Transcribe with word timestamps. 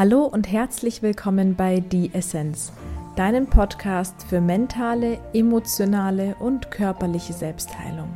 Hallo 0.00 0.24
und 0.24 0.50
herzlich 0.50 1.02
willkommen 1.02 1.56
bei 1.56 1.80
Die 1.80 2.14
Essenz, 2.14 2.72
deinem 3.16 3.46
Podcast 3.46 4.24
für 4.26 4.40
mentale, 4.40 5.18
emotionale 5.34 6.36
und 6.36 6.70
körperliche 6.70 7.34
Selbstheilung. 7.34 8.08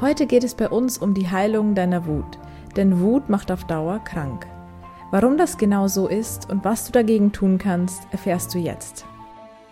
Heute 0.00 0.24
geht 0.24 0.44
es 0.44 0.54
bei 0.54 0.66
uns 0.66 0.96
um 0.96 1.12
die 1.12 1.30
Heilung 1.30 1.74
deiner 1.74 2.06
Wut, 2.06 2.38
denn 2.76 3.02
Wut 3.02 3.28
macht 3.28 3.52
auf 3.52 3.64
Dauer 3.64 4.02
krank. 4.02 4.46
Warum 5.10 5.36
das 5.36 5.58
genau 5.58 5.88
so 5.88 6.08
ist 6.08 6.48
und 6.48 6.64
was 6.64 6.86
du 6.86 6.92
dagegen 6.92 7.32
tun 7.32 7.58
kannst, 7.58 8.04
erfährst 8.10 8.54
du 8.54 8.58
jetzt. 8.58 9.04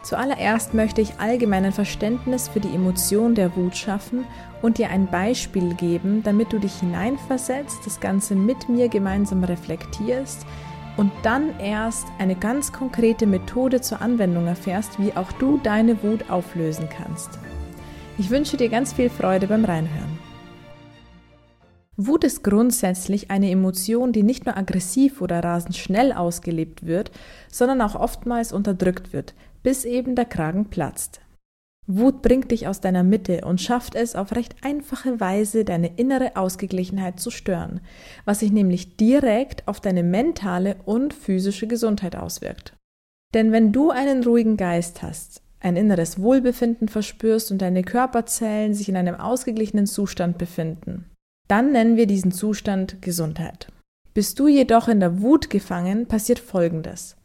Zuallererst 0.03 0.75
möchte 0.75 1.01
ich 1.01 1.19
allgemein 1.19 1.65
ein 1.65 1.73
Verständnis 1.73 2.47
für 2.47 2.61
die 2.61 2.75
Emotion 2.75 3.35
der 3.35 3.57
Wut 3.57 3.75
schaffen 3.75 4.27
und 4.61 4.77
dir 4.77 4.91
ein 4.91 5.07
Beispiel 5.07 5.73
geben, 5.77 6.23
damit 6.23 6.53
du 6.53 6.59
dich 6.59 6.75
hineinversetzt, 6.75 7.87
das 7.87 8.01
Ganze 8.01 8.35
mit 8.35 8.69
mir 8.69 8.91
gemeinsam 8.91 9.45
reflektierst 9.45 10.45
und 10.97 11.13
dann 11.23 11.59
erst 11.61 12.07
eine 12.19 12.35
ganz 12.37 12.73
konkrete 12.73 13.27
Methode 13.27 13.81
zur 13.81 14.01
Anwendung 14.01 14.47
erfährst, 14.47 14.99
wie 14.99 15.13
auch 15.13 15.33
du 15.33 15.59
deine 15.63 16.03
Wut 16.03 16.31
auflösen 16.31 16.89
kannst. 16.89 17.31
Ich 18.19 18.31
wünsche 18.31 18.57
dir 18.57 18.69
ganz 18.69 18.93
viel 18.93 19.11
Freude 19.11 19.47
beim 19.47 19.65
Reinhören. 19.65 20.19
Wut 21.99 22.25
ist 22.25 22.45
grundsätzlich 22.45 23.31
eine 23.31 23.51
Emotion, 23.51 24.13
die 24.13 24.23
nicht 24.23 24.45
nur 24.45 24.57
aggressiv 24.57 25.23
oder 25.23 25.43
rasend 25.43 25.77
schnell 25.77 26.13
ausgelebt 26.13 26.87
wird, 26.87 27.11
sondern 27.51 27.81
auch 27.81 27.95
oftmals 27.95 28.53
unterdrückt 28.53 29.15
wird, 29.15 29.35
bis 29.63 29.87
eben 29.87 30.15
der 30.15 30.27
Kragen 30.27 30.67
platzt. 30.67 31.21
Wut 31.88 32.20
bringt 32.20 32.51
dich 32.51 32.66
aus 32.66 32.80
deiner 32.80 33.04
Mitte 33.04 33.42
und 33.45 33.60
schafft 33.60 33.95
es 33.95 34.16
auf 34.16 34.34
recht 34.34 34.56
einfache 34.62 35.20
Weise, 35.20 35.65
deine 35.65 35.96
innere 35.96 36.37
Ausgeglichenheit 36.37 37.20
zu 37.20 37.30
stören, 37.30 37.80
was 38.24 38.40
sich 38.40 38.51
nämlich 38.51 38.96
direkt 38.96 39.66
auf 39.68 39.80
deine 39.80 40.02
mentale 40.02 40.76
und 40.84 41.14
physische 41.14 41.68
Gesundheit 41.68 42.16
auswirkt. 42.16 42.74
Denn 43.34 43.52
wenn 43.52 43.70
du 43.73 43.90
einen 43.90 44.24
ruhigen 44.24 44.57
Geist 44.57 45.02
hast, 45.02 45.42
ein 45.60 45.76
inneres 45.76 46.20
Wohlbefinden 46.20 46.88
verspürst 46.88 47.52
und 47.52 47.62
deine 47.62 47.82
Körperzellen 47.82 48.74
sich 48.74 48.88
in 48.88 48.96
einem 48.96 49.14
ausgeglichenen 49.14 49.87
Zustand 49.87 50.38
befinden, 50.38 51.10
dann 51.48 51.70
nennen 51.70 51.96
wir 51.96 52.07
diesen 52.07 52.32
Zustand 52.32 53.01
Gesundheit. 53.01 53.68
Bist 54.12 54.40
du 54.40 54.48
jedoch 54.48 54.88
in 54.88 54.98
der 54.98 55.20
Wut 55.23 55.51
gefangen, 55.51 56.07
passiert 56.07 56.40
Folgendes. 56.40 57.16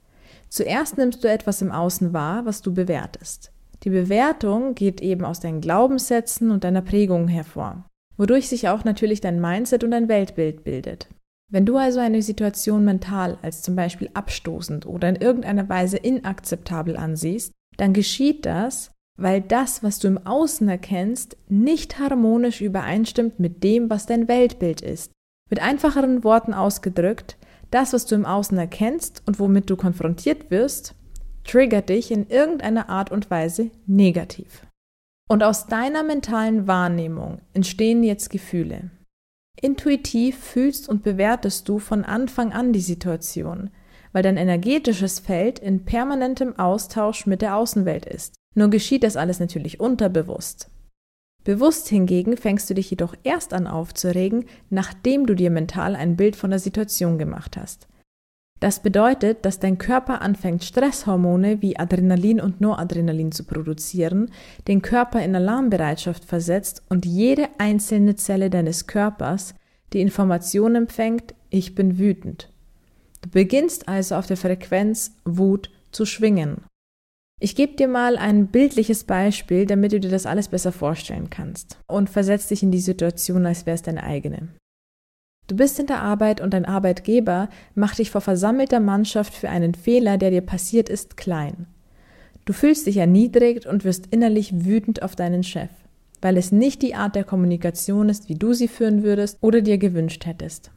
Zuerst 0.49 0.97
nimmst 0.97 1.23
du 1.23 1.29
etwas 1.29 1.61
im 1.61 1.71
Außen 1.71 2.13
wahr, 2.13 2.45
was 2.45 2.61
du 2.61 2.73
bewertest. 2.73 3.51
Die 3.83 3.89
Bewertung 3.89 4.75
geht 4.75 5.01
eben 5.01 5.25
aus 5.25 5.39
deinen 5.39 5.61
Glaubenssätzen 5.61 6.51
und 6.51 6.63
deiner 6.63 6.81
Prägung 6.81 7.27
hervor, 7.27 7.85
wodurch 8.17 8.47
sich 8.47 8.69
auch 8.69 8.83
natürlich 8.83 9.21
dein 9.21 9.41
Mindset 9.41 9.83
und 9.83 9.91
dein 9.91 10.07
Weltbild 10.07 10.63
bildet. 10.63 11.09
Wenn 11.51 11.65
du 11.65 11.77
also 11.77 11.99
eine 11.99 12.21
Situation 12.21 12.85
mental 12.85 13.37
als 13.41 13.61
zum 13.61 13.75
Beispiel 13.75 14.09
abstoßend 14.13 14.85
oder 14.85 15.09
in 15.09 15.15
irgendeiner 15.17 15.67
Weise 15.67 15.97
inakzeptabel 15.97 16.95
ansiehst, 16.95 17.51
dann 17.77 17.93
geschieht 17.93 18.45
das, 18.45 18.91
weil 19.17 19.41
das, 19.41 19.83
was 19.83 19.99
du 19.99 20.07
im 20.07 20.25
Außen 20.25 20.69
erkennst, 20.69 21.35
nicht 21.49 21.99
harmonisch 21.99 22.61
übereinstimmt 22.61 23.39
mit 23.39 23.63
dem, 23.63 23.89
was 23.89 24.05
dein 24.05 24.27
Weltbild 24.27 24.81
ist. 24.81 25.11
Mit 25.49 25.61
einfacheren 25.61 26.23
Worten 26.23 26.53
ausgedrückt, 26.53 27.37
das, 27.71 27.91
was 27.93 28.05
du 28.05 28.15
im 28.15 28.25
Außen 28.25 28.57
erkennst 28.57 29.21
und 29.25 29.39
womit 29.39 29.69
du 29.69 29.75
konfrontiert 29.75 30.51
wirst, 30.51 30.95
triggert 31.43 31.89
dich 31.89 32.11
in 32.11 32.27
irgendeiner 32.27 32.89
Art 32.89 33.11
und 33.11 33.29
Weise 33.29 33.71
negativ. 33.87 34.65
Und 35.29 35.43
aus 35.43 35.67
deiner 35.67 36.03
mentalen 36.03 36.67
Wahrnehmung 36.67 37.39
entstehen 37.53 38.03
jetzt 38.03 38.29
Gefühle. 38.29 38.91
Intuitiv 39.61 40.37
fühlst 40.37 40.89
und 40.89 41.03
bewertest 41.03 41.69
du 41.69 41.79
von 41.79 42.03
Anfang 42.03 42.51
an 42.51 42.73
die 42.73 42.81
Situation, 42.81 43.69
weil 44.11 44.23
dein 44.23 44.37
energetisches 44.37 45.19
Feld 45.19 45.59
in 45.59 45.85
permanentem 45.85 46.57
Austausch 46.57 47.25
mit 47.25 47.41
der 47.41 47.55
Außenwelt 47.55 48.05
ist. 48.05 48.35
Nur 48.55 48.69
geschieht 48.69 49.03
das 49.03 49.15
alles 49.15 49.39
natürlich 49.39 49.79
unterbewusst. 49.79 50.69
Bewusst 51.43 51.87
hingegen 51.87 52.37
fängst 52.37 52.69
du 52.69 52.73
dich 52.73 52.89
jedoch 52.89 53.15
erst 53.23 53.53
an 53.53 53.67
aufzuregen, 53.67 54.45
nachdem 54.69 55.25
du 55.25 55.35
dir 55.35 55.49
mental 55.49 55.95
ein 55.95 56.15
Bild 56.15 56.35
von 56.35 56.51
der 56.51 56.59
Situation 56.59 57.17
gemacht 57.17 57.57
hast. 57.57 57.87
Das 58.61 58.81
bedeutet, 58.81 59.43
dass 59.43 59.59
dein 59.59 59.77
Körper 59.77 60.21
anfängt, 60.21 60.63
Stresshormone 60.63 61.61
wie 61.61 61.77
Adrenalin 61.77 62.39
und 62.39 62.61
Noradrenalin 62.61 63.33
zu 63.33 63.43
produzieren, 63.43 64.31
den 64.69 64.81
Körper 64.81 65.21
in 65.21 65.35
Alarmbereitschaft 65.35 66.23
versetzt 66.23 66.81
und 66.87 67.05
jede 67.05 67.49
einzelne 67.57 68.15
Zelle 68.15 68.49
deines 68.49 68.87
Körpers 68.87 69.55
die 69.91 69.99
Information 69.99 70.75
empfängt, 70.75 71.35
ich 71.49 71.75
bin 71.75 71.99
wütend. 71.99 72.49
Du 73.21 73.29
beginnst 73.29 73.89
also 73.89 74.15
auf 74.15 74.27
der 74.27 74.37
Frequenz 74.37 75.11
Wut 75.25 75.69
zu 75.91 76.05
schwingen 76.05 76.61
ich 77.43 77.55
gebe 77.55 77.73
dir 77.73 77.87
mal 77.87 78.17
ein 78.17 78.47
bildliches 78.47 79.03
Beispiel, 79.03 79.65
damit 79.65 79.91
du 79.93 79.99
dir 79.99 80.11
das 80.11 80.27
alles 80.27 80.47
besser 80.47 80.71
vorstellen 80.71 81.31
kannst 81.31 81.79
und 81.87 82.07
versetz 82.07 82.47
dich 82.47 82.61
in 82.61 82.71
die 82.71 82.79
Situation, 82.79 83.47
als 83.47 83.65
wäre 83.65 83.73
es 83.73 83.81
deine 83.81 84.03
eigene. 84.03 84.49
Du 85.51 85.57
bist 85.57 85.79
in 85.79 85.87
der 85.87 86.01
Arbeit 86.01 86.39
und 86.39 86.53
dein 86.53 86.63
Arbeitgeber 86.63 87.49
macht 87.75 87.97
dich 87.97 88.09
vor 88.09 88.21
versammelter 88.21 88.79
Mannschaft 88.79 89.33
für 89.33 89.49
einen 89.49 89.73
Fehler, 89.73 90.17
der 90.17 90.31
dir 90.31 90.39
passiert 90.39 90.87
ist, 90.87 91.17
klein. 91.17 91.67
Du 92.45 92.53
fühlst 92.53 92.87
dich 92.87 92.95
erniedrigt 92.95 93.65
und 93.65 93.83
wirst 93.83 94.07
innerlich 94.11 94.63
wütend 94.63 95.03
auf 95.03 95.17
deinen 95.17 95.43
Chef, 95.43 95.69
weil 96.21 96.37
es 96.37 96.53
nicht 96.53 96.81
die 96.81 96.95
Art 96.95 97.17
der 97.17 97.25
Kommunikation 97.25 98.07
ist, 98.07 98.29
wie 98.29 98.35
du 98.35 98.53
sie 98.53 98.69
führen 98.69 99.03
würdest 99.03 99.39
oder 99.41 99.59
dir 99.59 99.77
gewünscht 99.77 100.25
hättest. 100.25 100.71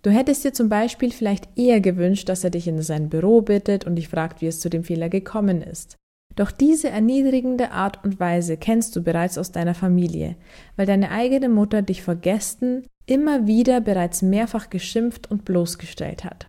Du 0.00 0.08
hättest 0.08 0.44
dir 0.44 0.54
zum 0.54 0.70
Beispiel 0.70 1.10
vielleicht 1.10 1.50
eher 1.58 1.82
gewünscht, 1.82 2.30
dass 2.30 2.42
er 2.42 2.48
dich 2.48 2.68
in 2.68 2.80
sein 2.80 3.10
Büro 3.10 3.42
bittet 3.42 3.84
und 3.84 3.96
dich 3.96 4.08
fragt, 4.08 4.40
wie 4.40 4.46
es 4.46 4.60
zu 4.60 4.70
dem 4.70 4.82
Fehler 4.82 5.10
gekommen 5.10 5.60
ist. 5.60 5.99
Doch 6.36 6.50
diese 6.50 6.88
erniedrigende 6.88 7.72
Art 7.72 8.04
und 8.04 8.20
Weise 8.20 8.56
kennst 8.56 8.94
du 8.96 9.02
bereits 9.02 9.36
aus 9.36 9.52
deiner 9.52 9.74
Familie, 9.74 10.36
weil 10.76 10.86
deine 10.86 11.10
eigene 11.10 11.48
Mutter 11.48 11.82
dich 11.82 12.02
vor 12.02 12.14
Gästen 12.14 12.86
immer 13.06 13.46
wieder 13.46 13.80
bereits 13.80 14.22
mehrfach 14.22 14.70
geschimpft 14.70 15.30
und 15.30 15.44
bloßgestellt 15.44 16.24
hat. 16.24 16.46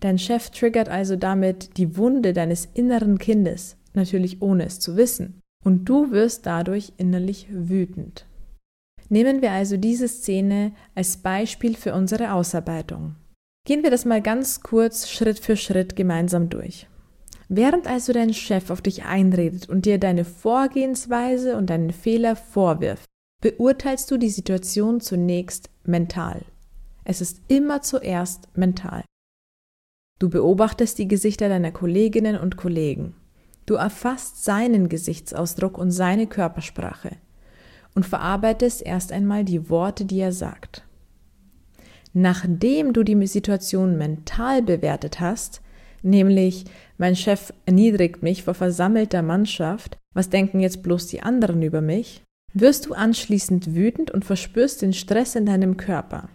Dein 0.00 0.18
Chef 0.18 0.50
triggert 0.50 0.88
also 0.88 1.16
damit 1.16 1.76
die 1.76 1.96
Wunde 1.96 2.32
deines 2.32 2.68
inneren 2.74 3.18
Kindes, 3.18 3.76
natürlich 3.94 4.42
ohne 4.42 4.66
es 4.66 4.80
zu 4.80 4.96
wissen, 4.96 5.40
und 5.64 5.84
du 5.88 6.10
wirst 6.10 6.44
dadurch 6.46 6.92
innerlich 6.96 7.46
wütend. 7.50 8.26
Nehmen 9.08 9.42
wir 9.42 9.52
also 9.52 9.76
diese 9.76 10.08
Szene 10.08 10.72
als 10.94 11.18
Beispiel 11.18 11.76
für 11.76 11.94
unsere 11.94 12.32
Ausarbeitung. 12.32 13.14
Gehen 13.66 13.82
wir 13.82 13.90
das 13.90 14.04
mal 14.04 14.20
ganz 14.20 14.60
kurz 14.60 15.08
Schritt 15.08 15.38
für 15.38 15.56
Schritt 15.56 15.94
gemeinsam 15.94 16.48
durch. 16.48 16.88
Während 17.54 17.86
also 17.86 18.14
dein 18.14 18.32
Chef 18.32 18.70
auf 18.70 18.80
dich 18.80 19.04
einredet 19.04 19.68
und 19.68 19.84
dir 19.84 19.98
deine 19.98 20.24
Vorgehensweise 20.24 21.58
und 21.58 21.68
deinen 21.68 21.90
Fehler 21.90 22.34
vorwirft, 22.34 23.04
beurteilst 23.42 24.10
du 24.10 24.16
die 24.16 24.30
Situation 24.30 25.02
zunächst 25.02 25.68
mental. 25.84 26.46
Es 27.04 27.20
ist 27.20 27.42
immer 27.48 27.82
zuerst 27.82 28.48
mental. 28.56 29.04
Du 30.18 30.30
beobachtest 30.30 30.96
die 30.96 31.08
Gesichter 31.08 31.50
deiner 31.50 31.72
Kolleginnen 31.72 32.38
und 32.38 32.56
Kollegen. 32.56 33.14
Du 33.66 33.74
erfasst 33.74 34.44
seinen 34.44 34.88
Gesichtsausdruck 34.88 35.76
und 35.76 35.90
seine 35.90 36.26
Körpersprache 36.26 37.16
und 37.94 38.06
verarbeitest 38.06 38.80
erst 38.80 39.12
einmal 39.12 39.44
die 39.44 39.68
Worte, 39.68 40.06
die 40.06 40.20
er 40.20 40.32
sagt. 40.32 40.86
Nachdem 42.14 42.94
du 42.94 43.02
die 43.02 43.26
Situation 43.26 43.98
mental 43.98 44.62
bewertet 44.62 45.20
hast, 45.20 45.60
nämlich 46.02 46.64
mein 46.98 47.16
Chef 47.16 47.52
erniedrigt 47.66 48.22
mich 48.22 48.42
vor 48.42 48.54
versammelter 48.54 49.22
Mannschaft, 49.22 49.98
was 50.14 50.30
denken 50.30 50.60
jetzt 50.60 50.82
bloß 50.82 51.06
die 51.06 51.22
anderen 51.22 51.62
über 51.62 51.80
mich, 51.80 52.22
wirst 52.54 52.86
du 52.86 52.94
anschließend 52.94 53.74
wütend 53.74 54.10
und 54.10 54.24
verspürst 54.24 54.82
den 54.82 54.92
Stress 54.92 55.34
in 55.34 55.46
deinem 55.46 55.76
Körper. 55.76 56.28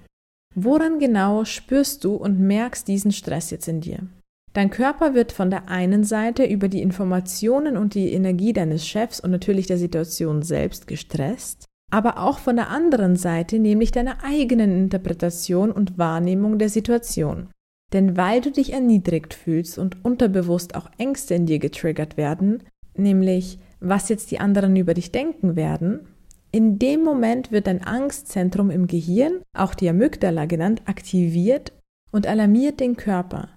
Woran 0.56 1.00
genau 1.00 1.46
spürst 1.46 2.04
du 2.04 2.16
und 2.16 2.40
merkst 2.40 2.88
diesen 2.88 3.12
Stress 3.12 3.52
jetzt 3.52 3.68
in 3.68 3.82
dir? 3.82 4.08
Dein 4.54 4.72
Körper 4.72 5.14
wird 5.14 5.32
von 5.32 5.52
der 5.52 5.70
einen 5.70 6.04
Seite 6.04 6.44
über 6.44 6.68
die 6.68 6.82
Informationen 6.82 7.78
und 7.78 7.94
die 7.94 8.12
Energie 8.12 8.54
deines 8.54 8.88
Chefs 8.88 9.20
und 9.20 9.30
natürlich 9.30 9.68
der 9.68 9.78
Situation 9.78 10.42
selbst 10.42 10.88
gestresst, 10.88 11.66
aber 11.92 12.18
auch 12.18 12.40
von 12.40 12.56
der 12.56 12.70
anderen 12.70 13.16
Seite, 13.16 13.60
nämlich 13.60 13.92
deiner 13.92 14.24
eigenen 14.24 14.72
Interpretation 14.72 15.72
und 15.72 16.00
Wahrnehmung 16.00 16.58
der 16.58 16.70
Situation. 16.70 17.50
Denn 17.94 18.18
weil 18.18 18.42
du 18.42 18.52
dich 18.52 18.74
erniedrigt 18.74 19.34
fühlst 19.34 19.78
und 19.78 20.04
unterbewusst 20.04 20.76
auch 20.76 20.90
Ängste 20.98 21.36
in 21.36 21.46
dir 21.46 21.60
getriggert 21.60 22.18
werden, 22.18 22.64
nämlich 22.96 23.60
was 23.80 24.10
jetzt 24.10 24.32
die 24.32 24.40
anderen 24.40 24.76
über 24.76 24.94
dich 24.94 25.12
denken 25.12 25.56
werden, 25.56 26.08
in 26.52 26.80
dem 26.80 27.04
Moment 27.04 27.52
wird 27.52 27.68
dein 27.68 27.86
Angstzentrum 27.86 28.72
im 28.72 28.88
Gehirn, 28.88 29.42
auch 29.54 29.76
die 29.76 29.90
Amygdala 29.90 30.46
genannt, 30.46 30.82
aktiviert 30.86 31.74
und 32.12 32.26
alarmiert 32.26 32.80
den 32.80 32.96
Körper. 32.96 33.50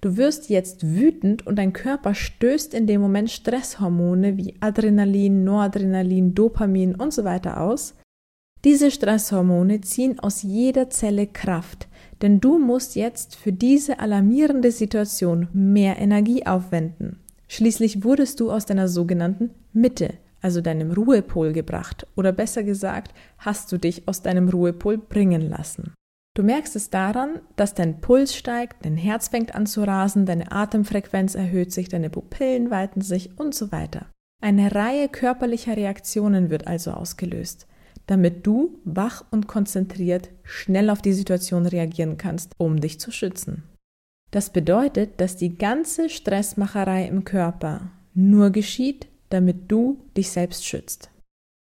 Du 0.00 0.16
wirst 0.16 0.48
jetzt 0.48 0.86
wütend 0.86 1.46
und 1.46 1.56
dein 1.56 1.72
Körper 1.72 2.14
stößt 2.14 2.74
in 2.74 2.86
dem 2.86 3.00
Moment 3.00 3.30
Stresshormone 3.30 4.36
wie 4.36 4.56
Adrenalin, 4.60 5.44
Noradrenalin, 5.44 6.34
Dopamin 6.34 6.94
und 6.94 7.12
so 7.12 7.24
weiter 7.24 7.60
aus. 7.60 7.94
Diese 8.64 8.90
Stresshormone 8.90 9.80
ziehen 9.80 10.20
aus 10.20 10.42
jeder 10.42 10.90
Zelle 10.90 11.26
Kraft, 11.26 11.88
Denn 12.22 12.40
du 12.40 12.58
musst 12.58 12.94
jetzt 12.94 13.34
für 13.34 13.52
diese 13.52 13.98
alarmierende 13.98 14.70
Situation 14.70 15.48
mehr 15.52 15.98
Energie 15.98 16.46
aufwenden. 16.46 17.18
Schließlich 17.48 18.04
wurdest 18.04 18.40
du 18.40 18.50
aus 18.50 18.64
deiner 18.64 18.88
sogenannten 18.88 19.50
Mitte, 19.72 20.14
also 20.40 20.60
deinem 20.60 20.92
Ruhepol 20.92 21.52
gebracht, 21.52 22.06
oder 22.16 22.32
besser 22.32 22.62
gesagt, 22.62 23.12
hast 23.38 23.70
du 23.72 23.76
dich 23.76 24.08
aus 24.08 24.22
deinem 24.22 24.48
Ruhepol 24.48 24.98
bringen 24.98 25.42
lassen. 25.42 25.92
Du 26.34 26.42
merkst 26.42 26.76
es 26.76 26.88
daran, 26.88 27.40
dass 27.56 27.74
dein 27.74 28.00
Puls 28.00 28.34
steigt, 28.34 28.86
dein 28.86 28.96
Herz 28.96 29.28
fängt 29.28 29.54
an 29.54 29.66
zu 29.66 29.82
rasen, 29.82 30.24
deine 30.24 30.50
Atemfrequenz 30.50 31.34
erhöht 31.34 31.72
sich, 31.72 31.90
deine 31.90 32.08
Pupillen 32.08 32.70
weiten 32.70 33.02
sich 33.02 33.38
und 33.38 33.54
so 33.54 33.70
weiter. 33.70 34.06
Eine 34.40 34.74
Reihe 34.74 35.08
körperlicher 35.08 35.76
Reaktionen 35.76 36.48
wird 36.48 36.66
also 36.66 36.92
ausgelöst, 36.92 37.66
damit 38.06 38.46
du 38.46 38.78
wach 38.84 39.24
und 39.30 39.46
konzentriert 39.46 40.30
schnell 40.42 40.90
auf 40.90 41.02
die 41.02 41.12
Situation 41.12 41.66
reagieren 41.66 42.16
kannst, 42.16 42.52
um 42.58 42.80
dich 42.80 43.00
zu 43.00 43.10
schützen. 43.10 43.62
Das 44.30 44.50
bedeutet, 44.50 45.20
dass 45.20 45.36
die 45.36 45.56
ganze 45.56 46.08
Stressmacherei 46.08 47.06
im 47.06 47.24
Körper 47.24 47.90
nur 48.14 48.50
geschieht, 48.50 49.06
damit 49.28 49.70
du 49.70 49.98
dich 50.16 50.30
selbst 50.30 50.66
schützt. 50.66 51.10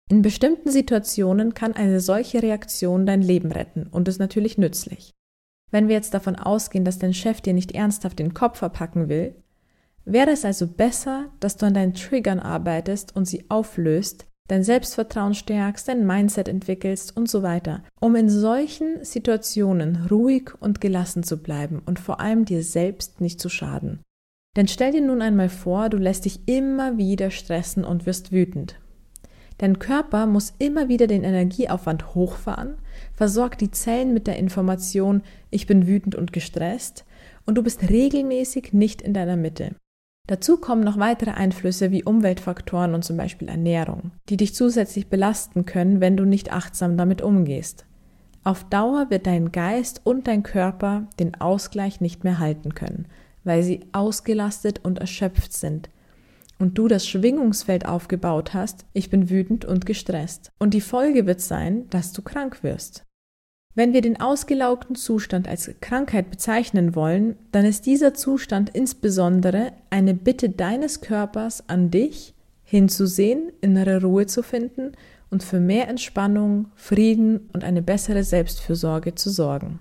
In 0.08 0.22
bestimmten 0.22 0.70
Situationen 0.70 1.54
kann 1.54 1.72
eine 1.74 2.00
solche 2.00 2.42
Reaktion 2.42 3.06
dein 3.06 3.22
Leben 3.22 3.50
retten 3.50 3.86
und 3.86 4.08
ist 4.08 4.18
natürlich 4.18 4.58
nützlich. 4.58 5.12
Wenn 5.70 5.88
wir 5.88 5.94
jetzt 5.94 6.12
davon 6.12 6.36
ausgehen, 6.36 6.84
dass 6.84 6.98
dein 6.98 7.14
Chef 7.14 7.40
dir 7.40 7.54
nicht 7.54 7.72
ernsthaft 7.72 8.18
den 8.18 8.34
Kopf 8.34 8.58
verpacken 8.58 9.08
will, 9.08 9.34
wäre 10.04 10.30
es 10.30 10.44
also 10.44 10.66
besser, 10.66 11.30
dass 11.40 11.56
du 11.56 11.66
an 11.66 11.74
deinen 11.74 11.94
Triggern 11.94 12.40
arbeitest 12.40 13.16
und 13.16 13.24
sie 13.24 13.48
auflöst, 13.48 14.26
dein 14.52 14.64
Selbstvertrauen 14.64 15.32
stärkst, 15.32 15.88
dein 15.88 16.06
Mindset 16.06 16.46
entwickelst 16.46 17.16
und 17.16 17.26
so 17.26 17.42
weiter, 17.42 17.82
um 18.00 18.14
in 18.16 18.28
solchen 18.28 19.02
Situationen 19.02 20.08
ruhig 20.10 20.50
und 20.60 20.82
gelassen 20.82 21.22
zu 21.22 21.42
bleiben 21.42 21.80
und 21.86 21.98
vor 21.98 22.20
allem 22.20 22.44
dir 22.44 22.62
selbst 22.62 23.22
nicht 23.22 23.40
zu 23.40 23.48
schaden. 23.48 24.00
Denn 24.54 24.68
stell 24.68 24.92
dir 24.92 25.00
nun 25.00 25.22
einmal 25.22 25.48
vor, 25.48 25.88
du 25.88 25.96
lässt 25.96 26.26
dich 26.26 26.40
immer 26.44 26.98
wieder 26.98 27.30
stressen 27.30 27.82
und 27.82 28.04
wirst 28.04 28.30
wütend. 28.30 28.78
Dein 29.56 29.78
Körper 29.78 30.26
muss 30.26 30.52
immer 30.58 30.90
wieder 30.90 31.06
den 31.06 31.24
Energieaufwand 31.24 32.14
hochfahren, 32.14 32.74
versorgt 33.14 33.62
die 33.62 33.70
Zellen 33.70 34.12
mit 34.12 34.26
der 34.26 34.36
Information, 34.36 35.22
ich 35.48 35.66
bin 35.66 35.86
wütend 35.86 36.14
und 36.14 36.30
gestresst, 36.30 37.06
und 37.46 37.54
du 37.54 37.62
bist 37.62 37.88
regelmäßig 37.88 38.74
nicht 38.74 39.00
in 39.00 39.14
deiner 39.14 39.36
Mitte. 39.36 39.76
Dazu 40.32 40.56
kommen 40.56 40.82
noch 40.82 40.98
weitere 40.98 41.32
Einflüsse 41.32 41.90
wie 41.90 42.04
Umweltfaktoren 42.04 42.94
und 42.94 43.04
zum 43.04 43.18
Beispiel 43.18 43.48
Ernährung, 43.48 44.12
die 44.30 44.38
dich 44.38 44.54
zusätzlich 44.54 45.08
belasten 45.08 45.66
können, 45.66 46.00
wenn 46.00 46.16
du 46.16 46.24
nicht 46.24 46.50
achtsam 46.50 46.96
damit 46.96 47.20
umgehst. 47.20 47.84
Auf 48.42 48.64
Dauer 48.64 49.10
wird 49.10 49.26
dein 49.26 49.52
Geist 49.52 50.00
und 50.04 50.26
dein 50.26 50.42
Körper 50.42 51.06
den 51.20 51.38
Ausgleich 51.38 52.00
nicht 52.00 52.24
mehr 52.24 52.38
halten 52.38 52.74
können, 52.74 53.08
weil 53.44 53.62
sie 53.62 53.80
ausgelastet 53.92 54.80
und 54.82 55.00
erschöpft 55.00 55.52
sind– 55.52 55.90
und 56.62 56.78
du 56.78 56.86
das 56.86 57.08
Schwingungsfeld 57.08 57.86
aufgebaut 57.86 58.54
hast, 58.54 58.86
ich 58.92 59.10
bin 59.10 59.28
wütend 59.28 59.64
und 59.64 59.84
gestresst. 59.84 60.52
Und 60.60 60.74
die 60.74 60.80
Folge 60.80 61.26
wird 61.26 61.40
sein, 61.40 61.90
dass 61.90 62.12
du 62.12 62.22
krank 62.22 62.62
wirst. 62.62 63.04
Wenn 63.74 63.94
wir 63.94 64.02
den 64.02 64.20
ausgelaugten 64.20 64.96
Zustand 64.96 65.48
als 65.48 65.70
Krankheit 65.80 66.30
bezeichnen 66.30 66.94
wollen, 66.94 67.36
dann 67.52 67.64
ist 67.64 67.86
dieser 67.86 68.12
Zustand 68.12 68.70
insbesondere 68.70 69.72
eine 69.88 70.12
Bitte 70.12 70.50
deines 70.50 71.00
Körpers 71.00 71.68
an 71.68 71.90
dich, 71.90 72.34
hinzusehen, 72.64 73.50
innere 73.62 74.02
Ruhe 74.02 74.26
zu 74.26 74.42
finden 74.42 74.92
und 75.30 75.42
für 75.42 75.58
mehr 75.58 75.88
Entspannung, 75.88 76.66
Frieden 76.74 77.48
und 77.54 77.64
eine 77.64 77.80
bessere 77.80 78.24
Selbstfürsorge 78.24 79.14
zu 79.14 79.30
sorgen. 79.30 79.78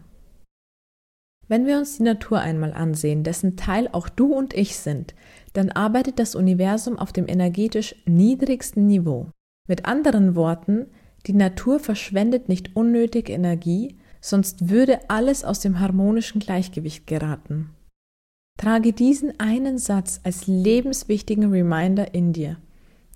Wenn 1.49 1.65
wir 1.65 1.77
uns 1.77 1.97
die 1.97 2.03
Natur 2.03 2.39
einmal 2.39 2.71
ansehen, 2.71 3.23
dessen 3.23 3.57
Teil 3.57 3.89
auch 3.91 4.07
du 4.07 4.33
und 4.33 4.53
ich 4.53 4.77
sind, 4.77 5.13
dann 5.51 5.69
arbeitet 5.69 6.17
das 6.17 6.33
Universum 6.33 6.97
auf 6.97 7.11
dem 7.11 7.27
energetisch 7.27 7.93
niedrigsten 8.05 8.87
Niveau. 8.87 9.27
Mit 9.67 9.83
anderen 9.85 10.35
Worten, 10.35 10.87
die 11.27 11.33
Natur 11.33 11.79
verschwendet 11.79 12.49
nicht 12.49 12.75
unnötig 12.75 13.29
Energie, 13.29 13.97
sonst 14.21 14.69
würde 14.69 15.09
alles 15.09 15.43
aus 15.43 15.59
dem 15.59 15.79
harmonischen 15.79 16.39
Gleichgewicht 16.39 17.07
geraten. 17.07 17.71
Trage 18.57 18.93
diesen 18.93 19.39
einen 19.39 19.77
Satz 19.77 20.19
als 20.23 20.47
lebenswichtigen 20.47 21.51
Reminder 21.51 22.13
in 22.13 22.33
dir. 22.33 22.57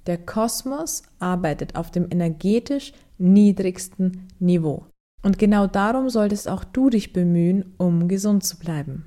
Der 0.08 0.18
Kosmos 0.18 1.04
arbeitet 1.20 1.76
auf 1.76 1.92
dem 1.92 2.08
energetisch 2.10 2.94
niedrigsten 3.18 4.28
Niveau. 4.40 4.86
Und 5.24 5.40
genau 5.40 5.68
darum 5.68 6.10
solltest 6.10 6.48
auch 6.48 6.64
du 6.64 6.90
dich 6.90 7.14
bemühen, 7.14 7.74
um 7.78 8.08
gesund 8.08 8.44
zu 8.44 8.58
bleiben. 8.58 9.06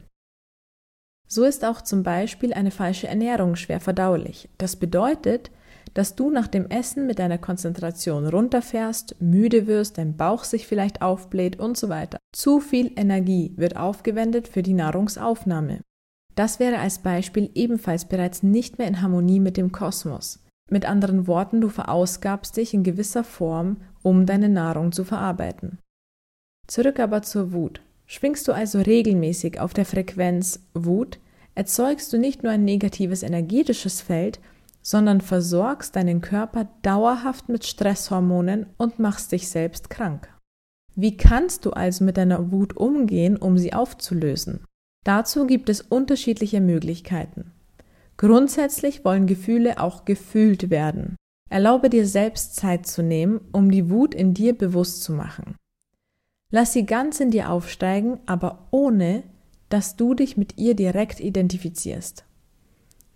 So 1.29 1.45
ist 1.45 1.65
auch 1.65 1.83
zum 1.83 2.03
Beispiel 2.03 2.53
eine 2.55 2.71
falsche 2.71 3.07
Ernährung 3.07 3.55
schwer 3.55 3.81
verdaulich. 3.81 4.49
Das 4.59 4.77
bedeutet, 4.77 5.51
dass 5.95 6.15
du 6.15 6.31
nach 6.31 6.47
dem 6.47 6.69
Essen 6.69 7.07
mit 7.07 7.19
deiner 7.19 7.39
Konzentration 7.39 8.27
runterfährst, 8.27 9.17
müde 9.21 9.67
wirst, 9.67 9.99
dein 9.99 10.17
Bauch 10.17 10.45
sich 10.45 10.67
vielleicht 10.67 11.03
aufbläht 11.03 11.59
und 11.59 11.77
so 11.77 11.89
weiter. 11.89 12.19
Zu 12.33 12.61
viel 12.61 12.93
Energie 12.97 13.53
wird 13.57 13.77
aufgewendet 13.77 14.49
für 14.49 14.63
die 14.63 14.75
Nahrungsaufnahme. 14.75 15.81
Das 16.35 16.61
wäre 16.61 16.79
als 16.79 17.01
Beispiel 17.01 17.51
ebenfalls 17.55 18.05
bereits 18.05 18.43
nicht 18.43 18.79
mehr 18.79 18.87
in 18.87 19.03
Harmonie 19.03 19.41
mit 19.41 19.57
dem 19.57 19.73
Kosmos. 19.73 20.41
Mit 20.71 20.85
anderen 20.85 21.27
Worten, 21.27 21.61
du 21.61 21.69
verausgabst 21.69 22.57
dich 22.57 22.75
in 22.75 22.83
gewisser 22.83 23.25
Form, 23.25 23.79
um 24.03 24.27
deine 24.27 24.49
Nahrung 24.49 24.93
zu 24.93 25.05
verarbeiten. 25.05 25.79
Zurück 26.67 27.01
aber 27.01 27.23
zur 27.23 27.53
Wut. 27.53 27.81
Schwingst 28.07 28.47
du 28.47 28.53
also 28.53 28.81
regelmäßig 28.81 29.59
auf 29.59 29.75
der 29.75 29.85
Frequenz 29.85 30.61
Wut, 30.75 31.19
erzeugst 31.55 32.13
du 32.13 32.19
nicht 32.19 32.43
nur 32.43 32.53
ein 32.53 32.65
negatives 32.65 33.23
energetisches 33.23 34.01
Feld, 34.01 34.39
sondern 34.89 35.21
versorgst 35.21 35.97
deinen 35.97 36.23
Körper 36.23 36.67
dauerhaft 36.81 37.51
mit 37.51 37.67
Stresshormonen 37.67 38.65
und 38.79 38.99
machst 38.99 39.33
dich 39.33 39.49
selbst 39.49 39.91
krank. 39.91 40.33
Wie 40.95 41.19
kannst 41.19 41.67
du 41.67 41.73
also 41.73 42.05
mit 42.05 42.17
deiner 42.17 42.51
Wut 42.53 42.75
umgehen, 42.75 43.37
um 43.37 43.59
sie 43.59 43.75
aufzulösen? 43.75 44.65
Dazu 45.05 45.47
gibt 45.47 45.69
es 45.69 45.83
unterschiedliche 45.83 46.63
Möglichkeiten. 46.63 47.53
Grundsätzlich 48.17 49.05
wollen 49.05 49.27
Gefühle 49.27 49.79
auch 49.79 50.07
gefühlt 50.07 50.71
werden. 50.71 51.17
Erlaube 51.51 51.91
dir 51.91 52.07
selbst 52.07 52.57
Zeit 52.57 52.87
zu 52.87 53.03
nehmen, 53.03 53.43
um 53.53 53.71
die 53.71 53.91
Wut 53.91 54.15
in 54.15 54.33
dir 54.33 54.57
bewusst 54.57 55.03
zu 55.03 55.13
machen. 55.13 55.57
Lass 56.51 56.73
sie 56.73 56.87
ganz 56.87 57.21
in 57.21 57.31
dir 57.31 57.51
aufsteigen, 57.51 58.21
aber 58.25 58.69
ohne, 58.71 59.25
dass 59.69 59.97
du 59.97 60.15
dich 60.15 60.39
mit 60.39 60.57
ihr 60.57 60.75
direkt 60.75 61.21
identifizierst. 61.21 62.25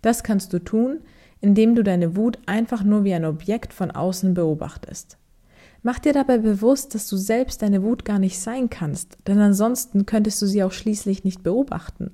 Das 0.03 0.21
kannst 0.21 0.53
du 0.53 0.59
tun, 0.59 0.99
indem 1.43 1.75
du 1.75 1.83
deine 1.83 2.15
Wut 2.15 2.39
einfach 2.45 2.83
nur 2.83 3.03
wie 3.03 3.13
ein 3.13 3.25
Objekt 3.25 3.73
von 3.73 3.91
außen 3.91 4.33
beobachtest. 4.33 5.17
Mach 5.81 5.99
dir 5.99 6.13
dabei 6.13 6.37
bewusst, 6.37 6.95
dass 6.95 7.09
du 7.09 7.17
selbst 7.17 7.61
deine 7.61 7.83
Wut 7.83 8.05
gar 8.05 8.17
nicht 8.17 8.39
sein 8.39 8.69
kannst, 8.69 9.17
denn 9.27 9.37
ansonsten 9.39 10.05
könntest 10.05 10.41
du 10.41 10.45
sie 10.45 10.63
auch 10.63 10.71
schließlich 10.71 11.25
nicht 11.25 11.43
beobachten. 11.43 12.11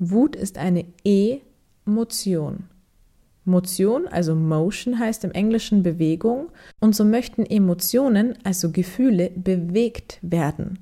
Wut 0.00 0.34
ist 0.34 0.58
eine 0.58 0.86
E-Motion. 1.04 2.64
Motion, 3.44 4.08
also 4.08 4.34
Motion 4.34 4.98
heißt 4.98 5.22
im 5.22 5.30
Englischen 5.30 5.84
Bewegung, 5.84 6.48
und 6.80 6.96
so 6.96 7.04
möchten 7.04 7.46
Emotionen, 7.46 8.36
also 8.42 8.72
Gefühle, 8.72 9.30
bewegt 9.30 10.18
werden. 10.22 10.80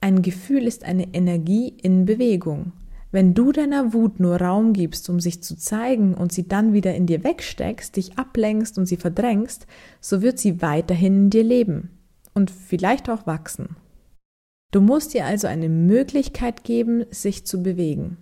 Ein 0.00 0.22
Gefühl 0.22 0.62
ist 0.68 0.84
eine 0.84 1.12
Energie 1.12 1.74
in 1.82 2.04
Bewegung. 2.04 2.70
Wenn 3.16 3.32
du 3.32 3.50
deiner 3.50 3.94
Wut 3.94 4.20
nur 4.20 4.42
Raum 4.42 4.74
gibst, 4.74 5.08
um 5.08 5.20
sich 5.20 5.42
zu 5.42 5.56
zeigen 5.56 6.12
und 6.12 6.32
sie 6.32 6.46
dann 6.46 6.74
wieder 6.74 6.94
in 6.94 7.06
dir 7.06 7.24
wegsteckst, 7.24 7.96
dich 7.96 8.18
ablenkst 8.18 8.76
und 8.76 8.84
sie 8.84 8.98
verdrängst, 8.98 9.66
so 10.02 10.20
wird 10.20 10.38
sie 10.38 10.60
weiterhin 10.60 11.14
in 11.22 11.30
dir 11.30 11.42
leben 11.42 11.88
und 12.34 12.50
vielleicht 12.50 13.08
auch 13.08 13.26
wachsen. 13.26 13.76
Du 14.70 14.82
musst 14.82 15.14
ihr 15.14 15.24
also 15.24 15.46
eine 15.46 15.70
Möglichkeit 15.70 16.62
geben, 16.62 17.06
sich 17.10 17.46
zu 17.46 17.62
bewegen. 17.62 18.18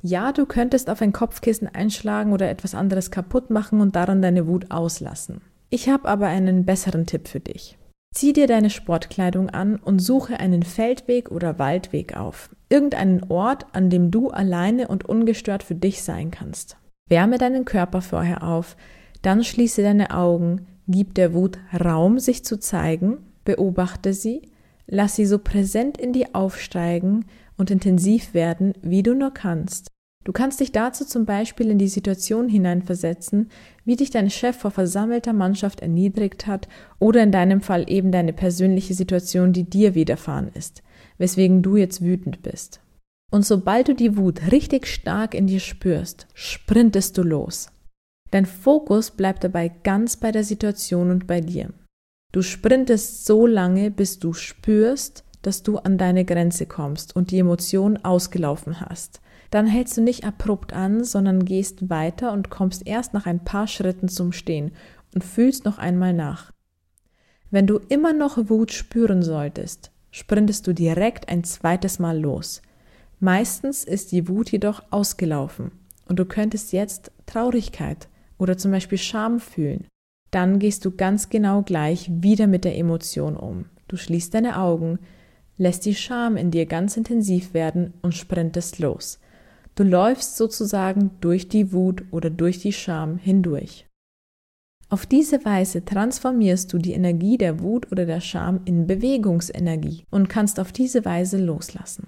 Ja, 0.00 0.32
du 0.32 0.46
könntest 0.46 0.88
auf 0.88 1.02
ein 1.02 1.12
Kopfkissen 1.12 1.68
einschlagen 1.68 2.32
oder 2.32 2.48
etwas 2.48 2.74
anderes 2.74 3.10
kaputt 3.10 3.50
machen 3.50 3.82
und 3.82 3.96
daran 3.96 4.22
deine 4.22 4.46
Wut 4.46 4.70
auslassen. 4.70 5.42
Ich 5.68 5.90
habe 5.90 6.08
aber 6.08 6.28
einen 6.28 6.64
besseren 6.64 7.04
Tipp 7.04 7.28
für 7.28 7.40
dich. 7.40 7.76
Zieh 8.14 8.32
dir 8.32 8.46
deine 8.46 8.70
Sportkleidung 8.70 9.50
an 9.50 9.74
und 9.76 9.98
suche 9.98 10.38
einen 10.38 10.62
Feldweg 10.62 11.32
oder 11.32 11.58
Waldweg 11.58 12.16
auf. 12.16 12.54
Irgendeinen 12.68 13.24
Ort, 13.24 13.66
an 13.72 13.90
dem 13.90 14.12
du 14.12 14.30
alleine 14.30 14.86
und 14.86 15.04
ungestört 15.04 15.64
für 15.64 15.74
dich 15.74 16.02
sein 16.02 16.30
kannst. 16.30 16.76
Wärme 17.08 17.38
deinen 17.38 17.64
Körper 17.64 18.02
vorher 18.02 18.44
auf, 18.44 18.76
dann 19.22 19.42
schließe 19.42 19.82
deine 19.82 20.12
Augen, 20.12 20.66
gib 20.86 21.14
der 21.14 21.34
Wut 21.34 21.58
Raum, 21.84 22.20
sich 22.20 22.44
zu 22.44 22.58
zeigen, 22.58 23.18
beobachte 23.44 24.12
sie, 24.12 24.42
lass 24.86 25.16
sie 25.16 25.26
so 25.26 25.38
präsent 25.38 25.98
in 25.98 26.12
dir 26.12 26.28
aufsteigen 26.34 27.24
und 27.56 27.70
intensiv 27.70 28.32
werden, 28.32 28.74
wie 28.80 29.02
du 29.02 29.14
nur 29.14 29.34
kannst. 29.34 29.88
Du 30.24 30.32
kannst 30.32 30.60
dich 30.60 30.72
dazu 30.72 31.04
zum 31.04 31.26
Beispiel 31.26 31.70
in 31.70 31.78
die 31.78 31.88
Situation 31.88 32.48
hineinversetzen, 32.48 33.50
wie 33.84 33.96
dich 33.96 34.10
dein 34.10 34.30
Chef 34.30 34.56
vor 34.56 34.70
versammelter 34.70 35.34
Mannschaft 35.34 35.80
erniedrigt 35.80 36.46
hat 36.46 36.66
oder 36.98 37.22
in 37.22 37.30
deinem 37.30 37.60
Fall 37.60 37.84
eben 37.90 38.10
deine 38.10 38.32
persönliche 38.32 38.94
Situation, 38.94 39.52
die 39.52 39.64
dir 39.64 39.94
widerfahren 39.94 40.50
ist. 40.54 40.82
weswegen 41.16 41.62
du 41.62 41.76
jetzt 41.76 42.02
wütend 42.02 42.42
bist. 42.42 42.80
Und 43.30 43.46
sobald 43.46 43.88
du 43.88 43.94
die 43.94 44.16
Wut 44.16 44.50
richtig 44.50 44.86
stark 44.86 45.34
in 45.34 45.46
dir 45.46 45.60
spürst, 45.60 46.26
sprintest 46.34 47.16
du 47.18 47.22
los. 47.22 47.70
Dein 48.30 48.46
Fokus 48.46 49.12
bleibt 49.12 49.44
dabei 49.44 49.68
ganz 49.68 50.16
bei 50.16 50.32
der 50.32 50.42
Situation 50.42 51.10
und 51.10 51.26
bei 51.26 51.40
dir. 51.40 51.70
Du 52.32 52.42
sprintest 52.42 53.26
so 53.26 53.46
lange, 53.46 53.92
bis 53.92 54.18
du 54.18 54.32
spürst, 54.32 55.22
dass 55.42 55.62
du 55.62 55.78
an 55.78 55.98
deine 55.98 56.24
Grenze 56.24 56.66
kommst 56.66 57.14
und 57.14 57.30
die 57.30 57.38
Emotion 57.38 57.96
ausgelaufen 57.98 58.80
hast. 58.80 59.20
Dann 59.54 59.68
hältst 59.68 59.96
du 59.96 60.00
nicht 60.00 60.24
abrupt 60.24 60.72
an, 60.72 61.04
sondern 61.04 61.44
gehst 61.44 61.88
weiter 61.88 62.32
und 62.32 62.50
kommst 62.50 62.88
erst 62.88 63.14
nach 63.14 63.26
ein 63.26 63.44
paar 63.44 63.68
Schritten 63.68 64.08
zum 64.08 64.32
Stehen 64.32 64.72
und 65.14 65.22
fühlst 65.22 65.64
noch 65.64 65.78
einmal 65.78 66.12
nach. 66.12 66.50
Wenn 67.52 67.68
du 67.68 67.78
immer 67.88 68.12
noch 68.12 68.36
Wut 68.50 68.72
spüren 68.72 69.22
solltest, 69.22 69.92
sprintest 70.10 70.66
du 70.66 70.72
direkt 70.72 71.28
ein 71.28 71.44
zweites 71.44 72.00
Mal 72.00 72.18
los. 72.18 72.62
Meistens 73.20 73.84
ist 73.84 74.10
die 74.10 74.26
Wut 74.26 74.50
jedoch 74.50 74.82
ausgelaufen 74.90 75.70
und 76.08 76.18
du 76.18 76.24
könntest 76.24 76.72
jetzt 76.72 77.12
Traurigkeit 77.26 78.08
oder 78.38 78.58
zum 78.58 78.72
Beispiel 78.72 78.98
Scham 78.98 79.38
fühlen. 79.38 79.86
Dann 80.32 80.58
gehst 80.58 80.84
du 80.84 80.90
ganz 80.90 81.28
genau 81.28 81.62
gleich 81.62 82.10
wieder 82.10 82.48
mit 82.48 82.64
der 82.64 82.76
Emotion 82.76 83.36
um. 83.36 83.66
Du 83.86 83.96
schließt 83.96 84.34
deine 84.34 84.58
Augen, 84.58 84.98
lässt 85.58 85.84
die 85.86 85.94
Scham 85.94 86.36
in 86.36 86.50
dir 86.50 86.66
ganz 86.66 86.96
intensiv 86.96 87.54
werden 87.54 87.94
und 88.02 88.16
sprintest 88.16 88.80
los. 88.80 89.20
Du 89.76 89.82
läufst 89.82 90.36
sozusagen 90.36 91.10
durch 91.20 91.48
die 91.48 91.72
Wut 91.72 92.04
oder 92.12 92.30
durch 92.30 92.60
die 92.60 92.72
Scham 92.72 93.18
hindurch. 93.18 93.86
Auf 94.88 95.06
diese 95.06 95.44
Weise 95.44 95.84
transformierst 95.84 96.72
du 96.72 96.78
die 96.78 96.92
Energie 96.92 97.36
der 97.36 97.60
Wut 97.60 97.90
oder 97.90 98.06
der 98.06 98.20
Scham 98.20 98.60
in 98.64 98.86
Bewegungsenergie 98.86 100.04
und 100.10 100.28
kannst 100.28 100.60
auf 100.60 100.70
diese 100.70 101.04
Weise 101.04 101.38
loslassen. 101.38 102.06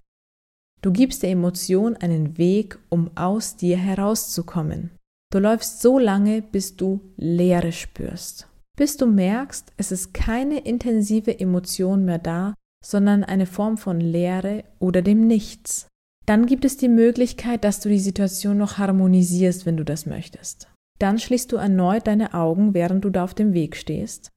Du 0.82 0.92
gibst 0.92 1.24
der 1.24 1.30
Emotion 1.30 1.96
einen 1.96 2.38
Weg, 2.38 2.78
um 2.90 3.10
aus 3.16 3.56
dir 3.56 3.76
herauszukommen. 3.76 4.90
Du 5.32 5.40
läufst 5.40 5.82
so 5.82 5.98
lange, 5.98 6.42
bis 6.42 6.76
du 6.76 7.00
Leere 7.16 7.72
spürst. 7.72 8.46
Bis 8.76 8.96
du 8.96 9.06
merkst, 9.06 9.72
es 9.76 9.90
ist 9.90 10.14
keine 10.14 10.60
intensive 10.60 11.40
Emotion 11.40 12.04
mehr 12.04 12.18
da, 12.18 12.54
sondern 12.84 13.24
eine 13.24 13.46
Form 13.46 13.78
von 13.78 13.98
Leere 13.98 14.62
oder 14.78 15.02
dem 15.02 15.26
Nichts. 15.26 15.88
Dann 16.26 16.46
gibt 16.46 16.64
es 16.64 16.76
die 16.76 16.88
Möglichkeit, 16.88 17.62
dass 17.62 17.80
du 17.80 17.88
die 17.88 18.00
Situation 18.00 18.58
noch 18.58 18.78
harmonisierst, 18.78 19.64
wenn 19.64 19.76
du 19.76 19.84
das 19.84 20.06
möchtest. 20.06 20.68
Dann 20.98 21.18
schließt 21.18 21.52
du 21.52 21.56
erneut 21.56 22.06
deine 22.06 22.34
Augen, 22.34 22.74
während 22.74 23.04
du 23.04 23.10
da 23.10 23.24
auf 23.24 23.34
dem 23.34 23.52
Weg 23.52 23.76
stehst 23.76 24.32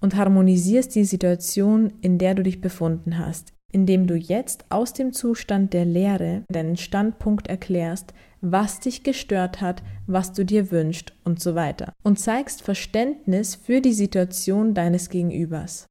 und 0.00 0.16
harmonisierst 0.16 0.94
die 0.94 1.04
Situation, 1.04 1.92
in 2.00 2.18
der 2.18 2.34
du 2.34 2.42
dich 2.42 2.60
befunden 2.60 3.18
hast, 3.18 3.52
indem 3.70 4.06
du 4.06 4.16
jetzt 4.16 4.64
aus 4.68 4.92
dem 4.92 5.12
Zustand 5.12 5.72
der 5.72 5.84
Leere 5.84 6.42
deinen 6.50 6.76
Standpunkt 6.76 7.46
erklärst, 7.46 8.12
was 8.40 8.80
dich 8.80 9.04
gestört 9.04 9.60
hat, 9.60 9.82
was 10.06 10.32
du 10.32 10.44
dir 10.44 10.72
wünschst 10.72 11.14
und 11.24 11.40
so 11.40 11.54
weiter 11.54 11.92
und 12.02 12.18
zeigst 12.18 12.62
Verständnis 12.62 13.54
für 13.54 13.80
die 13.80 13.92
Situation 13.92 14.74
deines 14.74 15.08
Gegenübers. 15.08 15.86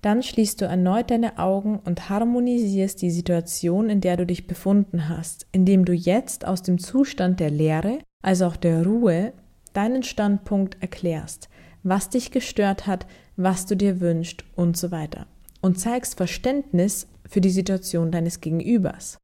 Dann 0.00 0.22
schließt 0.22 0.60
du 0.60 0.64
erneut 0.64 1.10
deine 1.10 1.38
Augen 1.38 1.80
und 1.84 2.08
harmonisierst 2.08 3.02
die 3.02 3.10
Situation, 3.10 3.90
in 3.90 4.00
der 4.00 4.16
du 4.16 4.26
dich 4.26 4.46
befunden 4.46 5.08
hast, 5.08 5.46
indem 5.52 5.84
du 5.84 5.92
jetzt 5.92 6.46
aus 6.46 6.62
dem 6.62 6.78
Zustand 6.78 7.40
der 7.40 7.50
Leere 7.50 7.98
also 8.22 8.46
auch 8.46 8.56
der 8.56 8.84
Ruhe, 8.84 9.32
deinen 9.72 10.02
Standpunkt 10.02 10.76
erklärst, 10.80 11.48
was 11.82 12.10
dich 12.10 12.30
gestört 12.30 12.86
hat, 12.86 13.06
was 13.36 13.66
du 13.66 13.76
dir 13.76 14.00
wünschst 14.00 14.44
und 14.56 14.76
so 14.76 14.90
weiter. 14.90 15.26
Und 15.60 15.78
zeigst 15.78 16.16
Verständnis 16.16 17.08
für 17.28 17.40
die 17.40 17.50
Situation 17.50 18.10
deines 18.10 18.40
Gegenübers. 18.40 19.18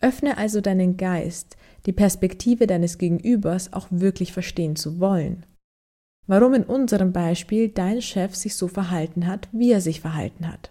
Öffne 0.00 0.36
also 0.36 0.60
deinen 0.60 0.96
Geist, 0.96 1.56
die 1.86 1.92
Perspektive 1.92 2.66
deines 2.66 2.98
Gegenübers 2.98 3.72
auch 3.72 3.86
wirklich 3.90 4.32
verstehen 4.32 4.74
zu 4.74 4.98
wollen. 4.98 5.46
Warum 6.26 6.54
in 6.54 6.64
unserem 6.64 7.12
Beispiel 7.12 7.68
dein 7.68 8.00
Chef 8.00 8.34
sich 8.34 8.56
so 8.56 8.68
verhalten 8.68 9.26
hat, 9.26 9.48
wie 9.52 9.72
er 9.72 9.80
sich 9.80 10.00
verhalten 10.00 10.48
hat. 10.48 10.70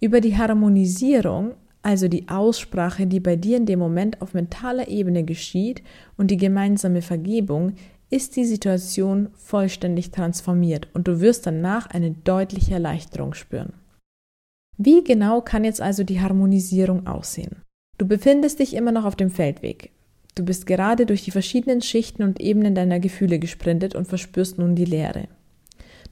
Über 0.00 0.20
die 0.20 0.36
Harmonisierung 0.36 1.54
also 1.82 2.08
die 2.08 2.28
Aussprache, 2.28 3.06
die 3.06 3.20
bei 3.20 3.36
dir 3.36 3.56
in 3.56 3.66
dem 3.66 3.78
Moment 3.78 4.20
auf 4.20 4.34
mentaler 4.34 4.88
Ebene 4.88 5.24
geschieht 5.24 5.82
und 6.16 6.30
die 6.30 6.36
gemeinsame 6.36 7.00
Vergebung, 7.00 7.74
ist 8.10 8.36
die 8.36 8.44
Situation 8.44 9.30
vollständig 9.36 10.10
transformiert 10.10 10.88
und 10.92 11.08
du 11.08 11.20
wirst 11.20 11.46
danach 11.46 11.86
eine 11.86 12.10
deutliche 12.10 12.74
Erleichterung 12.74 13.34
spüren. 13.34 13.72
Wie 14.76 15.04
genau 15.04 15.40
kann 15.40 15.64
jetzt 15.64 15.80
also 15.80 16.04
die 16.04 16.20
Harmonisierung 16.20 17.06
aussehen? 17.06 17.62
Du 17.98 18.06
befindest 18.06 18.58
dich 18.58 18.74
immer 18.74 18.92
noch 18.92 19.04
auf 19.04 19.16
dem 19.16 19.30
Feldweg. 19.30 19.90
Du 20.40 20.46
bist 20.46 20.64
gerade 20.64 21.04
durch 21.04 21.22
die 21.22 21.32
verschiedenen 21.32 21.82
Schichten 21.82 22.22
und 22.22 22.40
Ebenen 22.40 22.74
deiner 22.74 22.98
Gefühle 22.98 23.38
gesprintet 23.38 23.94
und 23.94 24.08
verspürst 24.08 24.56
nun 24.56 24.74
die 24.74 24.86
Leere. 24.86 25.28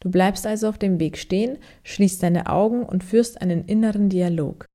Du 0.00 0.10
bleibst 0.10 0.46
also 0.46 0.68
auf 0.68 0.76
dem 0.76 1.00
Weg 1.00 1.16
stehen, 1.16 1.56
schließt 1.82 2.22
deine 2.22 2.50
Augen 2.50 2.82
und 2.82 3.02
führst 3.02 3.40
einen 3.40 3.64
inneren 3.64 4.10
Dialog. 4.10 4.66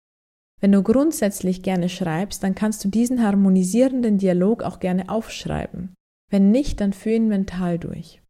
Wenn 0.60 0.72
du 0.72 0.81
grundsätzlich 0.81 1.62
gerne 1.62 1.88
schreibst, 1.88 2.41
dann 2.41 2.55
kannst 2.55 2.83
du 2.83 2.89
diesen 2.89 3.22
harmonisierenden 3.22 4.17
Dialog 4.17 4.63
auch 4.63 4.79
gerne 4.79 5.07
aufschreiben. 5.07 5.93
Wenn 6.31 6.50
nicht, 6.50 6.81
dann 6.81 6.91
führ 6.91 7.13
ihn 7.13 7.27
mental 7.27 7.77
durch. 7.77 8.24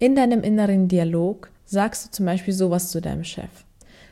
In 0.00 0.16
deinem 0.16 0.42
inneren 0.42 0.88
Dialog 0.88 1.52
sagst 1.66 2.06
du 2.06 2.10
zum 2.10 2.26
Beispiel 2.26 2.52
sowas 2.52 2.90
zu 2.90 3.00
deinem 3.00 3.22
Chef. 3.22 3.64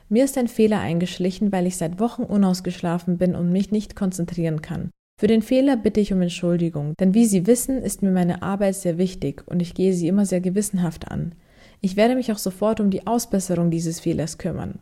Mir 0.09 0.25
ist 0.25 0.39
ein 0.39 0.47
Fehler 0.47 0.79
eingeschlichen, 0.79 1.51
weil 1.51 1.67
ich 1.67 1.77
seit 1.77 1.99
Wochen 1.99 2.23
unausgeschlafen 2.23 3.19
bin 3.19 3.35
und 3.35 3.51
mich 3.51 3.73
nicht 3.73 3.97
konzentrieren 3.97 4.63
kann. 4.63 4.91
Für 5.21 5.27
den 5.27 5.43
Fehler 5.43 5.77
bitte 5.77 5.99
ich 5.99 6.13
um 6.13 6.23
Entschuldigung, 6.23 6.95
denn 7.01 7.13
wie 7.13 7.27
Sie 7.27 7.49
wissen, 7.49 7.83
ist 7.83 8.03
mir 8.03 8.13
meine 8.13 8.41
Arbeit 8.43 8.77
sehr 8.77 8.99
wichtig 8.99 9.43
und 9.47 9.61
ich 9.61 9.75
gehe 9.75 9.93
sie 9.93 10.07
immer 10.07 10.25
sehr 10.25 10.41
gewissenhaft 10.41 11.11
an. 11.11 11.35
Ich 11.81 11.97
werde 11.97 12.15
mich 12.15 12.31
auch 12.31 12.39
sofort 12.39 12.79
um 12.79 12.91
die 12.91 13.05
Ausbesserung 13.09 13.73
dieses 13.73 13.99
Fehlers 13.99 14.39
kümmern. 14.39 14.79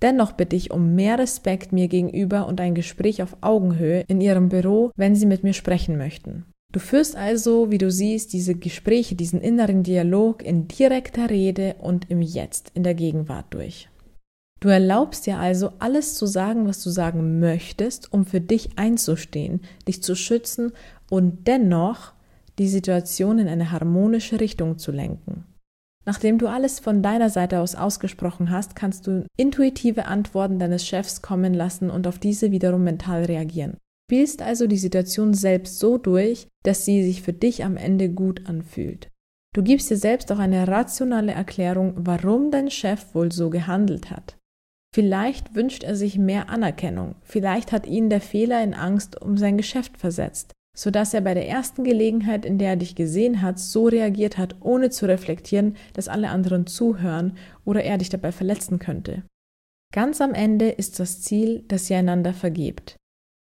Dennoch 0.00 0.30
bitte 0.30 0.54
ich 0.54 0.70
um 0.70 0.94
mehr 0.94 1.18
Respekt 1.18 1.72
mir 1.72 1.88
gegenüber 1.88 2.46
und 2.46 2.60
ein 2.60 2.76
Gespräch 2.76 3.20
auf 3.20 3.36
Augenhöhe 3.40 4.04
in 4.06 4.20
Ihrem 4.20 4.48
Büro, 4.48 4.92
wenn 4.94 5.16
Sie 5.16 5.26
mit 5.26 5.42
mir 5.42 5.54
sprechen 5.54 5.96
möchten. 5.96 6.44
Du 6.70 6.78
führst 6.78 7.16
also, 7.16 7.72
wie 7.72 7.78
du 7.78 7.90
siehst, 7.90 8.32
diese 8.32 8.54
Gespräche, 8.54 9.16
diesen 9.16 9.40
inneren 9.40 9.82
Dialog 9.82 10.44
in 10.44 10.68
direkter 10.68 11.30
Rede 11.30 11.74
und 11.80 12.10
im 12.12 12.22
Jetzt, 12.22 12.70
in 12.74 12.84
der 12.84 12.94
Gegenwart 12.94 13.46
durch. 13.50 13.88
Du 14.64 14.70
erlaubst 14.70 15.26
dir 15.26 15.38
also, 15.38 15.72
alles 15.78 16.14
zu 16.14 16.24
sagen, 16.24 16.66
was 16.66 16.82
du 16.82 16.88
sagen 16.88 17.38
möchtest, 17.38 18.10
um 18.14 18.24
für 18.24 18.40
dich 18.40 18.78
einzustehen, 18.78 19.60
dich 19.86 20.02
zu 20.02 20.16
schützen 20.16 20.72
und 21.10 21.46
dennoch 21.46 22.14
die 22.58 22.68
Situation 22.68 23.38
in 23.38 23.46
eine 23.46 23.72
harmonische 23.72 24.40
Richtung 24.40 24.78
zu 24.78 24.90
lenken. 24.90 25.44
Nachdem 26.06 26.38
du 26.38 26.46
alles 26.46 26.80
von 26.80 27.02
deiner 27.02 27.28
Seite 27.28 27.60
aus 27.60 27.74
ausgesprochen 27.74 28.50
hast, 28.50 28.74
kannst 28.74 29.06
du 29.06 29.26
intuitive 29.36 30.06
Antworten 30.06 30.58
deines 30.58 30.86
Chefs 30.86 31.20
kommen 31.20 31.52
lassen 31.52 31.90
und 31.90 32.06
auf 32.06 32.18
diese 32.18 32.50
wiederum 32.50 32.84
mental 32.84 33.26
reagieren. 33.26 33.76
Spielst 34.10 34.40
also 34.40 34.66
die 34.66 34.78
Situation 34.78 35.34
selbst 35.34 35.78
so 35.78 35.98
durch, 35.98 36.48
dass 36.62 36.86
sie 36.86 37.04
sich 37.04 37.20
für 37.20 37.34
dich 37.34 37.64
am 37.64 37.76
Ende 37.76 38.08
gut 38.08 38.48
anfühlt. 38.48 39.10
Du 39.54 39.62
gibst 39.62 39.90
dir 39.90 39.98
selbst 39.98 40.32
auch 40.32 40.38
eine 40.38 40.66
rationale 40.66 41.32
Erklärung, 41.32 41.92
warum 41.98 42.50
dein 42.50 42.70
Chef 42.70 43.14
wohl 43.14 43.30
so 43.30 43.50
gehandelt 43.50 44.10
hat. 44.10 44.38
Vielleicht 44.94 45.56
wünscht 45.56 45.82
er 45.82 45.96
sich 45.96 46.18
mehr 46.18 46.48
Anerkennung, 46.48 47.16
vielleicht 47.24 47.72
hat 47.72 47.84
ihn 47.84 48.10
der 48.10 48.20
Fehler 48.20 48.62
in 48.62 48.74
Angst 48.74 49.20
um 49.20 49.36
sein 49.36 49.56
Geschäft 49.56 49.98
versetzt, 49.98 50.52
so 50.72 50.92
dass 50.92 51.12
er 51.12 51.20
bei 51.20 51.34
der 51.34 51.48
ersten 51.48 51.82
Gelegenheit, 51.82 52.46
in 52.46 52.58
der 52.58 52.68
er 52.68 52.76
dich 52.76 52.94
gesehen 52.94 53.42
hat, 53.42 53.58
so 53.58 53.88
reagiert 53.88 54.38
hat, 54.38 54.54
ohne 54.60 54.90
zu 54.90 55.06
reflektieren, 55.06 55.74
dass 55.94 56.06
alle 56.06 56.28
anderen 56.28 56.68
zuhören 56.68 57.36
oder 57.64 57.82
er 57.82 57.98
dich 57.98 58.08
dabei 58.08 58.30
verletzen 58.30 58.78
könnte. 58.78 59.24
Ganz 59.92 60.20
am 60.20 60.32
Ende 60.32 60.68
ist 60.68 61.00
das 61.00 61.22
Ziel, 61.22 61.64
dass 61.66 61.90
ihr 61.90 61.98
einander 61.98 62.32
vergebt. 62.32 62.94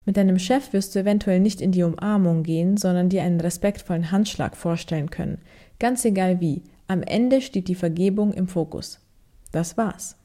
Mit 0.06 0.16
deinem 0.16 0.40
Chef 0.40 0.72
wirst 0.72 0.96
du 0.96 1.00
eventuell 1.00 1.42
nicht 1.42 1.60
in 1.60 1.74
die 1.74 1.84
Umarmung 1.84 2.44
gehen, 2.44 2.78
sondern 2.78 3.10
dir 3.10 3.24
einen 3.24 3.42
respektvollen 3.42 4.10
Handschlag 4.10 4.56
vorstellen 4.56 5.10
können. 5.10 5.40
Ganz 5.80 6.06
egal 6.06 6.40
wie, 6.40 6.64
am 6.88 7.04
Ende 7.04 7.42
steht 7.42 7.68
die 7.68 7.76
Vergebung 7.76 8.32
im 8.32 8.48
Fokus. 8.48 9.02
Das 9.52 9.76
war's. 9.76 10.16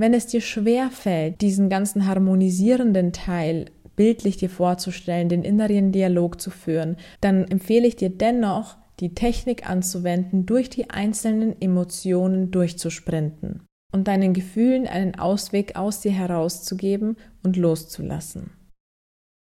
Wenn 0.00 0.14
es 0.14 0.26
dir 0.26 0.40
schwer 0.40 0.88
fällt, 0.88 1.42
diesen 1.42 1.68
ganzen 1.68 2.06
harmonisierenden 2.06 3.12
Teil 3.12 3.66
bildlich 3.96 4.38
dir 4.38 4.48
vorzustellen, 4.48 5.28
den 5.28 5.42
inneren 5.42 5.92
Dialog 5.92 6.40
zu 6.40 6.50
führen, 6.50 6.96
dann 7.20 7.46
empfehle 7.46 7.86
ich 7.86 7.96
dir 7.96 8.08
dennoch, 8.08 8.78
die 9.00 9.12
Technik 9.14 9.68
anzuwenden, 9.68 10.46
durch 10.46 10.70
die 10.70 10.88
einzelnen 10.88 11.54
Emotionen 11.60 12.50
durchzusprinten 12.50 13.60
und 13.92 14.08
deinen 14.08 14.32
Gefühlen 14.32 14.86
einen 14.86 15.16
Ausweg 15.16 15.76
aus 15.76 16.00
dir 16.00 16.12
herauszugeben 16.12 17.18
und 17.42 17.58
loszulassen. 17.58 18.52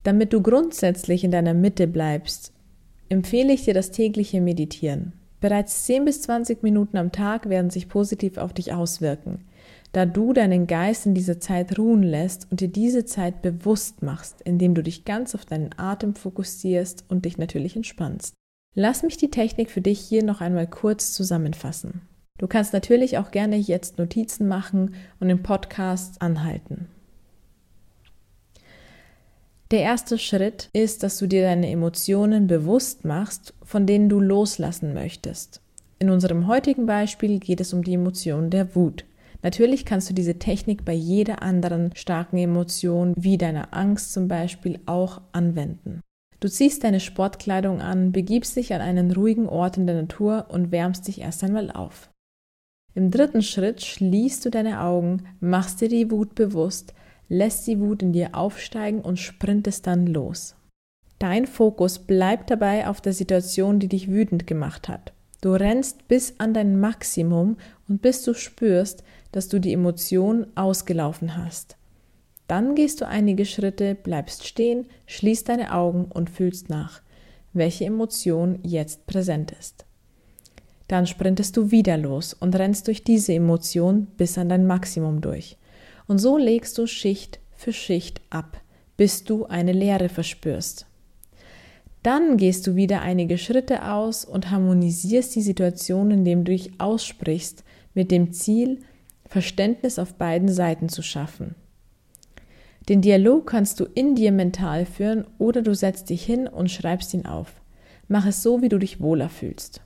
Damit 0.04 0.34
du 0.34 0.42
grundsätzlich 0.42 1.24
in 1.24 1.32
deiner 1.32 1.54
Mitte 1.54 1.88
bleibst, 1.88 2.52
empfehle 3.08 3.54
ich 3.54 3.64
dir 3.64 3.74
das 3.74 3.92
tägliche 3.92 4.42
Meditieren. 4.42 5.14
Bereits 5.40 5.86
10 5.86 6.04
bis 6.04 6.22
20 6.24 6.64
Minuten 6.64 6.98
am 6.98 7.14
Tag 7.14 7.48
werden 7.48 7.70
sich 7.70 7.88
positiv 7.88 8.38
auf 8.38 8.52
dich 8.52 8.74
auswirken. 8.74 9.46
Da 9.94 10.06
du 10.08 10.34
deinen 10.34 10.68
Geist 10.68 11.06
in 11.06 11.14
dieser 11.14 11.40
Zeit 11.40 11.78
ruhen 11.78 12.04
lässt 12.04 12.48
und 12.52 12.60
dir 12.60 12.68
diese 12.68 13.06
Zeit 13.06 13.42
bewusst 13.42 14.02
machst, 14.02 14.42
indem 14.42 14.74
du 14.74 14.84
dich 14.84 15.06
ganz 15.06 15.36
auf 15.36 15.46
deinen 15.46 15.70
Atem 15.78 16.16
fokussierst 16.16 17.06
und 17.08 17.26
dich 17.26 17.38
natürlich 17.38 17.76
entspannst. 17.76 18.34
Lass 18.76 19.04
mich 19.04 19.18
die 19.18 19.30
Technik 19.30 19.70
für 19.70 19.82
dich 19.82 20.00
hier 20.00 20.24
noch 20.24 20.42
einmal 20.42 20.68
kurz 20.68 21.14
zusammenfassen. 21.14 22.02
Du 22.40 22.48
kannst 22.48 22.74
natürlich 22.74 23.20
auch 23.20 23.30
gerne 23.30 23.56
jetzt 23.56 24.00
Notizen 24.00 24.48
machen 24.48 24.96
und 25.20 25.28
den 25.28 25.44
Podcast 25.44 26.22
anhalten. 26.24 26.88
Der 29.70 29.82
erste 29.82 30.18
Schritt 30.18 30.70
ist, 30.74 31.04
dass 31.04 31.20
du 31.20 31.28
dir 31.28 31.44
deine 31.44 31.70
Emotionen 31.70 32.48
bewusst 32.48 33.06
machst, 33.06 33.54
von 33.64 33.86
denen 33.86 34.10
du 34.10 34.20
loslassen 34.20 34.96
möchtest. 34.96 35.62
In 36.00 36.10
unserem 36.10 36.48
heutigen 36.48 36.88
Beispiel 36.88 37.40
geht 37.40 37.62
es 37.62 37.74
um 37.74 37.84
die 37.84 37.94
Emotion 37.94 38.50
der 38.50 38.76
Wut. 38.76 39.06
Natürlich 39.44 39.86
kannst 39.86 40.10
du 40.10 40.14
diese 40.14 40.40
Technik 40.40 40.86
bei 40.86 40.94
jeder 40.94 41.44
anderen 41.44 41.92
starken 41.96 42.38
Emotion, 42.38 43.14
wie 43.18 43.38
deiner 43.38 43.74
Angst 43.74 44.14
zum 44.14 44.30
Beispiel, 44.30 44.80
auch 44.86 45.22
anwenden. 45.34 46.02
Du 46.40 46.50
ziehst 46.50 46.84
deine 46.84 47.00
Sportkleidung 47.00 47.82
an, 47.82 48.12
begibst 48.12 48.56
dich 48.56 48.74
an 48.74 48.82
einen 48.82 49.12
ruhigen 49.12 49.48
Ort 49.48 49.78
in 49.78 49.86
der 49.86 49.96
Natur 49.96 50.48
und 50.50 50.72
wärmst 50.72 51.08
dich 51.08 51.22
erst 51.22 51.44
einmal 51.44 51.72
auf. 51.72 52.10
Im 52.96 53.12
dritten 53.12 53.42
Schritt 53.42 53.82
schließt 53.82 54.46
du 54.46 54.50
deine 54.50 54.82
Augen, 54.82 55.24
machst 55.40 55.82
dir 55.82 55.90
die 55.90 56.10
Wut 56.10 56.36
bewusst, 56.36 56.94
lässt 57.28 57.66
die 57.68 57.80
Wut 57.80 58.02
in 58.02 58.14
dir 58.14 58.36
aufsteigen 58.36 59.02
und 59.02 59.20
sprintest 59.20 59.88
dann 59.88 60.08
los. 60.08 60.56
Dein 61.20 61.48
Fokus 61.48 62.00
bleibt 62.00 62.52
dabei 62.52 62.88
auf 62.88 63.02
der 63.02 63.14
Situation, 63.14 63.80
die 63.80 63.88
dich 63.88 64.10
wütend 64.10 64.46
gemacht 64.46 64.90
hat. 64.90 65.14
Du 65.42 65.52
rennst 65.54 66.08
bis 66.08 66.36
an 66.40 66.54
dein 66.54 66.80
Maximum 66.80 67.58
und 67.90 68.02
bis 68.02 68.24
du 68.24 68.34
spürst, 68.34 69.04
dass 69.34 69.50
du 69.50 69.60
die 69.60 69.74
Emotion 69.74 70.48
ausgelaufen 70.56 71.36
hast. 71.36 71.76
Dann 72.48 72.76
gehst 72.76 73.02
du 73.02 73.08
einige 73.08 73.46
Schritte, 73.46 73.96
bleibst 73.96 74.48
stehen, 74.48 74.86
schließt 75.08 75.50
deine 75.50 75.74
Augen 75.74 76.06
und 76.06 76.30
fühlst 76.30 76.70
nach, 76.70 77.02
welche 77.52 77.86
Emotion 77.86 78.60
jetzt 78.64 79.06
präsent 79.08 79.52
ist. 79.60 79.86
Dann 80.88 81.08
sprintest 81.08 81.58
du 81.58 81.72
wieder 81.72 81.98
los 81.98 82.34
und 82.34 82.56
rennst 82.56 82.88
durch 82.88 83.04
diese 83.04 83.34
Emotion 83.34 84.08
bis 84.18 84.38
an 84.38 84.50
dein 84.50 84.68
Maximum 84.68 85.22
durch. 85.22 85.58
Und 86.08 86.20
so 86.20 86.38
legst 86.38 86.78
du 86.78 86.86
Schicht 86.86 87.40
für 87.56 87.74
Schicht 87.74 88.22
ab, 88.30 88.62
bis 88.98 89.24
du 89.24 89.46
eine 89.46 89.72
Leere 89.72 90.10
verspürst. 90.10 90.86
Dann 92.04 92.36
gehst 92.36 92.68
du 92.68 92.76
wieder 92.76 93.02
einige 93.02 93.38
Schritte 93.38 93.90
aus 93.90 94.26
und 94.26 94.52
harmonisierst 94.52 95.36
die 95.36 95.42
Situation, 95.42 96.12
indem 96.12 96.44
du 96.44 96.52
dich 96.52 96.80
aussprichst, 96.80 97.64
mit 97.94 98.12
dem 98.12 98.34
Ziel, 98.34 98.82
Verständnis 99.28 100.00
auf 100.00 100.16
beiden 100.16 100.50
Seiten 100.50 100.90
zu 100.90 101.02
schaffen. 101.02 101.56
Den 102.90 103.02
Dialog 103.02 103.48
kannst 103.48 103.80
du 103.80 103.86
in 103.86 104.16
dir 104.16 104.32
mental 104.32 104.86
führen 104.86 105.26
oder 105.38 105.62
du 105.62 105.74
setzt 105.74 106.10
dich 106.10 106.26
hin 106.26 106.48
und 106.48 106.70
schreibst 106.70 107.14
ihn 107.14 107.26
auf. 107.26 107.62
Mach 108.08 108.26
es 108.26 108.44
so, 108.44 108.62
wie 108.62 108.70
du 108.70 108.78
dich 108.78 109.00
wohler 109.00 109.30
fühlst. 109.30 109.82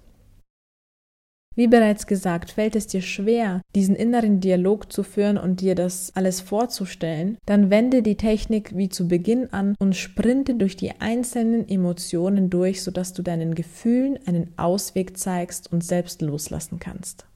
Wie 1.58 1.68
bereits 1.68 2.06
gesagt, 2.06 2.52
fällt 2.52 2.76
es 2.76 2.86
dir 2.86 3.02
schwer, 3.02 3.62
diesen 3.74 3.96
inneren 3.96 4.40
Dialog 4.42 4.92
zu 4.92 5.02
führen 5.02 5.40
und 5.40 5.62
dir 5.62 5.74
das 5.74 6.12
alles 6.16 6.40
vorzustellen, 6.40 7.38
dann 7.48 7.72
wende 7.72 8.04
die 8.04 8.16
Technik 8.16 8.78
wie 8.78 8.90
zu 8.90 9.08
Beginn 9.08 9.52
an 9.54 9.76
und 9.80 9.96
sprinte 9.96 10.54
durch 10.54 10.76
die 10.76 11.00
einzelnen 11.02 11.68
Emotionen 11.68 12.52
durch, 12.52 12.84
sodass 12.84 13.14
du 13.14 13.24
deinen 13.24 13.56
Gefühlen 13.56 14.20
einen 14.28 14.54
Ausweg 14.58 15.18
zeigst 15.18 15.72
und 15.72 15.84
selbst 15.84 16.22
loslassen 16.22 16.78
kannst. 16.78 17.27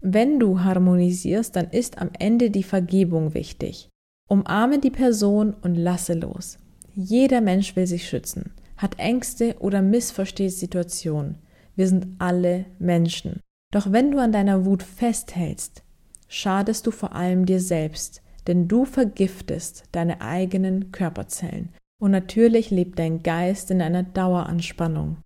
Wenn 0.00 0.38
du 0.38 0.60
harmonisierst, 0.60 1.54
dann 1.56 1.70
ist 1.70 1.98
am 1.98 2.10
Ende 2.18 2.50
die 2.50 2.62
Vergebung 2.62 3.34
wichtig. 3.34 3.90
Umarme 4.28 4.78
die 4.78 4.90
Person 4.90 5.54
und 5.60 5.74
lasse 5.74 6.14
los. 6.14 6.58
Jeder 6.94 7.40
Mensch 7.40 7.76
will 7.76 7.86
sich 7.86 8.08
schützen, 8.08 8.52
hat 8.76 8.98
Ängste 8.98 9.56
oder 9.58 9.82
missversteht 9.82 10.52
Situationen. 10.52 11.36
Wir 11.76 11.86
sind 11.86 12.08
alle 12.18 12.66
Menschen. 12.78 13.40
Doch 13.72 13.92
wenn 13.92 14.10
du 14.10 14.18
an 14.18 14.32
deiner 14.32 14.64
Wut 14.64 14.82
festhältst, 14.82 15.82
schadest 16.28 16.86
du 16.86 16.90
vor 16.90 17.14
allem 17.14 17.44
dir 17.44 17.60
selbst, 17.60 18.22
denn 18.46 18.68
du 18.68 18.84
vergiftest 18.84 19.84
deine 19.92 20.20
eigenen 20.20 20.92
Körperzellen. 20.92 21.70
Und 22.00 22.10
natürlich 22.10 22.70
lebt 22.70 22.98
dein 22.98 23.22
Geist 23.22 23.70
in 23.70 23.82
einer 23.82 24.02
Daueranspannung. 24.02 25.18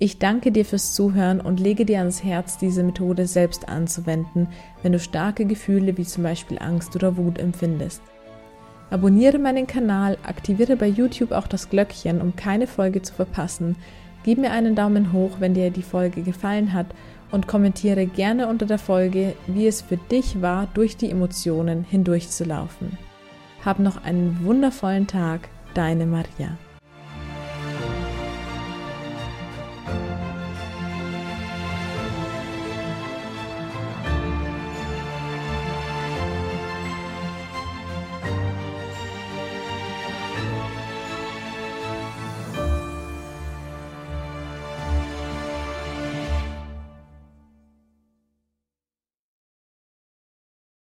Ich 0.00 0.18
danke 0.18 0.50
dir 0.50 0.64
fürs 0.64 0.92
Zuhören 0.92 1.40
und 1.40 1.60
lege 1.60 1.84
dir 1.84 1.98
ans 1.98 2.24
Herz, 2.24 2.58
diese 2.58 2.82
Methode 2.82 3.28
selbst 3.28 3.68
anzuwenden, 3.68 4.48
wenn 4.82 4.90
du 4.90 4.98
starke 4.98 5.44
Gefühle 5.46 5.96
wie 5.96 6.04
zum 6.04 6.24
Beispiel 6.24 6.58
Angst 6.58 6.96
oder 6.96 7.16
Wut 7.16 7.38
empfindest. 7.38 8.02
Abonniere 8.90 9.38
meinen 9.38 9.68
Kanal, 9.68 10.18
aktiviere 10.24 10.74
bei 10.74 10.88
YouTube 10.88 11.30
auch 11.30 11.46
das 11.46 11.70
Glöckchen, 11.70 12.20
um 12.20 12.34
keine 12.34 12.66
Folge 12.66 13.02
zu 13.02 13.14
verpassen. 13.14 13.76
Gib 14.24 14.38
mir 14.38 14.50
einen 14.50 14.74
Daumen 14.74 15.12
hoch, 15.12 15.36
wenn 15.38 15.54
dir 15.54 15.70
die 15.70 15.82
Folge 15.82 16.22
gefallen 16.22 16.72
hat 16.72 16.86
und 17.30 17.46
kommentiere 17.46 18.06
gerne 18.06 18.48
unter 18.48 18.66
der 18.66 18.78
Folge, 18.78 19.34
wie 19.46 19.68
es 19.68 19.80
für 19.80 19.96
dich 19.96 20.42
war, 20.42 20.66
durch 20.74 20.96
die 20.96 21.10
Emotionen 21.10 21.84
hindurchzulaufen. 21.84 22.98
Hab 23.64 23.78
noch 23.78 24.02
einen 24.02 24.44
wundervollen 24.44 25.06
Tag, 25.06 25.48
deine 25.74 26.04
Maria. 26.04 26.58